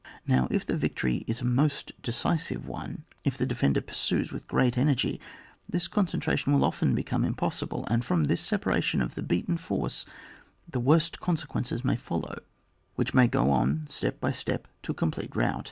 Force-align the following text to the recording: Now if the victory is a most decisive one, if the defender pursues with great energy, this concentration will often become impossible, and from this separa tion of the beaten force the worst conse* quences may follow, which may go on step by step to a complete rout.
Now 0.25 0.47
if 0.49 0.65
the 0.65 0.75
victory 0.75 1.23
is 1.27 1.41
a 1.41 1.45
most 1.45 1.91
decisive 2.01 2.67
one, 2.67 3.03
if 3.23 3.37
the 3.37 3.45
defender 3.45 3.81
pursues 3.81 4.31
with 4.31 4.47
great 4.47 4.75
energy, 4.75 5.19
this 5.69 5.87
concentration 5.87 6.51
will 6.51 6.65
often 6.65 6.95
become 6.95 7.23
impossible, 7.23 7.85
and 7.87 8.03
from 8.03 8.23
this 8.23 8.41
separa 8.43 8.81
tion 8.81 9.03
of 9.03 9.13
the 9.13 9.21
beaten 9.21 9.57
force 9.57 10.07
the 10.67 10.79
worst 10.79 11.19
conse* 11.19 11.45
quences 11.45 11.83
may 11.83 11.97
follow, 11.97 12.39
which 12.95 13.13
may 13.13 13.27
go 13.27 13.51
on 13.51 13.85
step 13.89 14.19
by 14.19 14.31
step 14.31 14.67
to 14.81 14.91
a 14.91 14.95
complete 14.95 15.35
rout. 15.35 15.59